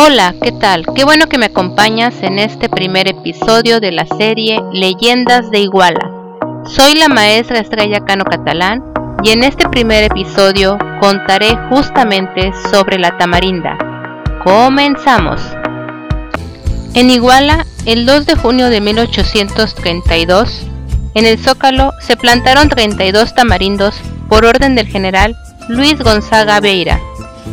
Hola, 0.00 0.32
¿qué 0.40 0.52
tal? 0.52 0.86
Qué 0.94 1.04
bueno 1.04 1.26
que 1.26 1.38
me 1.38 1.46
acompañas 1.46 2.22
en 2.22 2.38
este 2.38 2.68
primer 2.68 3.08
episodio 3.08 3.80
de 3.80 3.90
la 3.90 4.06
serie 4.06 4.60
Leyendas 4.72 5.50
de 5.50 5.58
Iguala. 5.58 6.12
Soy 6.66 6.94
la 6.94 7.08
maestra 7.08 7.58
Estrella 7.58 7.98
Cano 8.04 8.22
Catalán 8.22 8.80
y 9.24 9.30
en 9.30 9.42
este 9.42 9.68
primer 9.68 10.04
episodio 10.04 10.78
contaré 11.00 11.48
justamente 11.68 12.52
sobre 12.70 12.96
la 13.00 13.18
tamarinda. 13.18 13.76
Comenzamos. 14.44 15.40
En 16.94 17.10
Iguala, 17.10 17.66
el 17.84 18.06
2 18.06 18.24
de 18.24 18.36
junio 18.36 18.70
de 18.70 18.80
1832, 18.80 20.62
en 21.14 21.26
el 21.26 21.40
Zócalo 21.40 21.92
se 22.00 22.16
plantaron 22.16 22.68
32 22.68 23.34
tamarindos 23.34 23.96
por 24.28 24.44
orden 24.44 24.76
del 24.76 24.86
general 24.86 25.36
Luis 25.68 25.98
Gonzaga 26.00 26.60
Beira, 26.60 27.00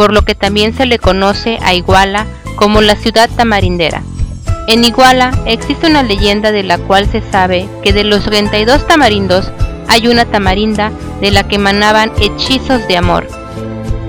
por 0.00 0.14
lo 0.14 0.22
que 0.22 0.34
también 0.34 0.74
se 0.74 0.86
le 0.86 0.98
conoce 0.98 1.58
a 1.60 1.74
Iguala 1.74 2.24
como 2.56 2.80
la 2.80 2.96
ciudad 2.96 3.28
tamarindera. 3.36 4.02
En 4.66 4.82
Iguala 4.82 5.30
existe 5.44 5.88
una 5.88 6.02
leyenda 6.02 6.52
de 6.52 6.62
la 6.62 6.78
cual 6.78 7.06
se 7.06 7.20
sabe 7.20 7.68
que 7.82 7.92
de 7.92 8.04
los 8.04 8.24
32 8.24 8.86
tamarindos 8.86 9.52
hay 9.88 10.08
una 10.08 10.24
tamarinda 10.24 10.90
de 11.20 11.30
la 11.30 11.46
que 11.46 11.56
emanaban 11.56 12.12
hechizos 12.18 12.88
de 12.88 12.96
amor. 12.96 13.26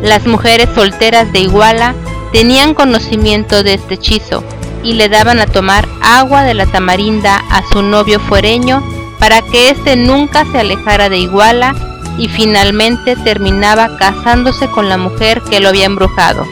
Las 0.01 0.25
mujeres 0.27 0.69
solteras 0.73 1.33
de 1.33 1.41
Iguala 1.41 1.93
tenían 2.31 2.73
conocimiento 2.73 3.61
de 3.61 3.73
este 3.73 3.95
hechizo 3.95 4.45
y 4.85 4.93
le 4.93 5.09
daban 5.09 5.41
a 5.41 5.45
tomar 5.45 5.85
agua 6.01 6.43
de 6.43 6.53
la 6.53 6.67
tamarinda 6.67 7.35
a 7.35 7.63
su 7.69 7.81
novio 7.81 8.21
fuereño 8.21 8.81
para 9.19 9.41
que 9.41 9.69
éste 9.69 9.97
nunca 9.97 10.45
se 10.53 10.59
alejara 10.59 11.09
de 11.09 11.17
Iguala 11.17 11.75
y 12.17 12.27
finalmente 12.27 13.15
terminaba 13.15 13.97
casándose 13.97 14.69
con 14.69 14.89
la 14.89 14.97
mujer 14.97 15.41
que 15.49 15.59
lo 15.59 15.69
había 15.69 15.85
embrujado. 15.85 16.45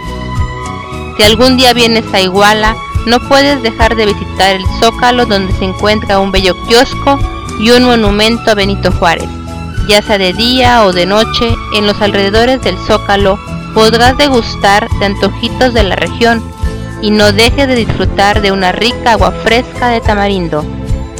Si 1.17 1.23
algún 1.23 1.57
día 1.57 1.73
vienes 1.73 2.05
a 2.13 2.21
Iguala, 2.21 2.75
no 3.05 3.19
puedes 3.19 3.61
dejar 3.61 3.95
de 3.95 4.05
visitar 4.05 4.55
el 4.55 4.65
Zócalo 4.79 5.25
donde 5.25 5.53
se 5.53 5.65
encuentra 5.65 6.19
un 6.19 6.31
bello 6.31 6.55
kiosco 6.67 7.19
y 7.59 7.71
un 7.71 7.83
monumento 7.83 8.51
a 8.51 8.55
Benito 8.55 8.91
Juárez. 8.91 9.29
Ya 9.87 10.01
sea 10.01 10.17
de 10.17 10.33
día 10.33 10.85
o 10.85 10.93
de 10.93 11.05
noche, 11.05 11.53
en 11.75 11.87
los 11.87 12.01
alrededores 12.01 12.61
del 12.61 12.77
Zócalo 12.77 13.39
podrás 13.73 14.17
degustar 14.17 14.87
de 14.99 15.05
antojitos 15.05 15.73
de 15.73 15.83
la 15.83 15.95
región 15.95 16.43
y 17.01 17.11
no 17.11 17.31
dejes 17.31 17.67
de 17.67 17.75
disfrutar 17.75 18.41
de 18.41 18.51
una 18.51 18.71
rica 18.71 19.13
agua 19.13 19.31
fresca 19.43 19.89
de 19.89 20.01
tamarindo. 20.01 20.63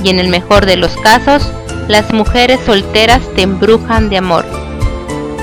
Y 0.03 0.09
en 0.09 0.19
el 0.19 0.27
mejor 0.29 0.65
de 0.65 0.77
los 0.77 0.95
casos, 0.97 1.51
las 1.89 2.13
mujeres 2.13 2.59
solteras 2.67 3.19
te 3.33 3.41
embrujan 3.41 4.09
de 4.09 4.17
amor. 4.17 4.45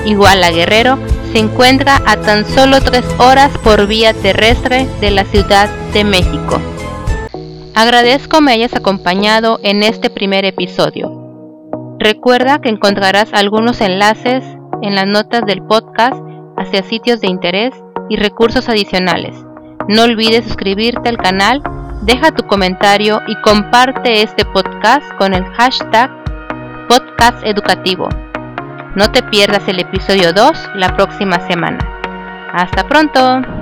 Igual 0.07 0.45
a 0.45 0.53
Guerrero 0.53 0.97
se 1.33 1.41
encuentra 1.41 2.01
a 2.07 2.17
tan 2.19 2.47
solo 2.47 2.81
tres 2.81 3.05
horas 3.19 3.51
por 3.65 3.89
vía 3.89 4.15
terrestre 4.15 4.87
de 5.01 5.11
la 5.11 5.25
Ciudad 5.25 5.69
de 5.93 6.05
México. 6.05 6.61
Agradezco 7.75 8.41
me 8.41 8.53
hayas 8.53 8.75
acompañado 8.75 9.59
en 9.65 9.83
este 9.83 10.09
primer 10.09 10.45
episodio. 10.45 11.11
Recuerda 11.99 12.61
que 12.61 12.69
encontrarás 12.69 13.35
algunos 13.35 13.81
enlaces 13.81 14.45
en 14.83 14.95
las 14.95 15.07
notas 15.09 15.45
del 15.47 15.63
podcast 15.63 16.23
hacia 16.57 16.85
sitios 16.85 17.21
de 17.21 17.27
interés 17.27 17.75
y 18.09 18.19
recursos 18.19 18.69
adicionales. 18.69 19.35
No 19.89 20.05
olvides 20.05 20.45
suscribirte 20.45 21.09
al 21.09 21.17
canal, 21.17 21.61
deja 22.03 22.31
tu 22.31 22.47
comentario 22.47 23.21
y 23.27 23.35
comparte 23.43 24.23
este 24.23 24.45
podcast 24.45 25.05
con 25.19 25.35
el 25.35 25.45
hashtag 25.45 26.26
podcast 26.89 27.45
educativo. 27.45 28.09
No 28.95 29.11
te 29.11 29.23
pierdas 29.23 29.67
el 29.69 29.81
episodio 29.81 30.33
2 30.33 30.71
la 30.77 30.95
próxima 30.97 31.39
semana. 31.47 31.79
Hasta 32.53 32.87
pronto. 32.87 33.56